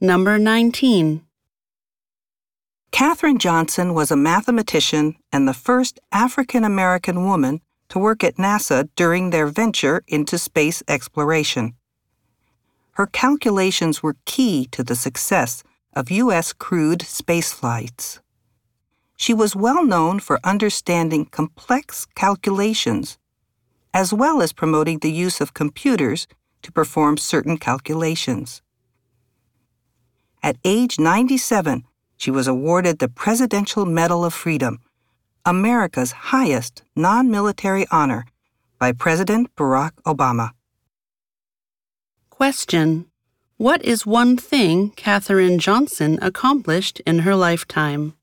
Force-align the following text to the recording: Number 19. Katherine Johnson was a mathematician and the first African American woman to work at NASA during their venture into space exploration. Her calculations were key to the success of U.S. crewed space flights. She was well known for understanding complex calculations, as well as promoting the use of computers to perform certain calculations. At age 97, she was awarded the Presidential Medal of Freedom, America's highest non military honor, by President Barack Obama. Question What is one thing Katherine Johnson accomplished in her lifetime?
Number 0.00 0.38
19. 0.38 1.22
Katherine 2.92 3.38
Johnson 3.38 3.94
was 3.94 4.12
a 4.12 4.16
mathematician 4.16 5.16
and 5.32 5.48
the 5.48 5.52
first 5.52 5.98
African 6.12 6.62
American 6.62 7.24
woman 7.24 7.62
to 7.88 7.98
work 7.98 8.22
at 8.22 8.36
NASA 8.36 8.88
during 8.94 9.30
their 9.30 9.48
venture 9.48 10.04
into 10.06 10.38
space 10.38 10.84
exploration. 10.86 11.74
Her 12.92 13.06
calculations 13.08 14.00
were 14.00 14.14
key 14.24 14.68
to 14.70 14.84
the 14.84 14.94
success 14.94 15.64
of 15.94 16.12
U.S. 16.12 16.52
crewed 16.52 17.02
space 17.02 17.52
flights. 17.52 18.20
She 19.16 19.34
was 19.34 19.56
well 19.56 19.84
known 19.84 20.20
for 20.20 20.38
understanding 20.44 21.24
complex 21.24 22.06
calculations, 22.14 23.18
as 23.92 24.12
well 24.12 24.42
as 24.42 24.52
promoting 24.52 25.00
the 25.00 25.10
use 25.10 25.40
of 25.40 25.54
computers 25.54 26.28
to 26.62 26.70
perform 26.70 27.16
certain 27.16 27.58
calculations. 27.58 28.62
At 30.48 30.56
age 30.64 30.98
97, 30.98 31.84
she 32.16 32.30
was 32.30 32.48
awarded 32.48 33.00
the 33.00 33.08
Presidential 33.10 33.84
Medal 33.84 34.24
of 34.24 34.32
Freedom, 34.32 34.80
America's 35.44 36.12
highest 36.32 36.82
non 36.96 37.30
military 37.30 37.86
honor, 37.90 38.24
by 38.78 38.92
President 38.92 39.54
Barack 39.56 39.92
Obama. 40.06 40.52
Question 42.30 43.10
What 43.58 43.84
is 43.84 44.06
one 44.06 44.38
thing 44.38 44.88
Katherine 44.96 45.58
Johnson 45.58 46.18
accomplished 46.22 47.00
in 47.00 47.18
her 47.26 47.36
lifetime? 47.36 48.14